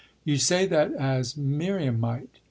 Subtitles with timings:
[0.23, 2.39] "You say that as Miriam might.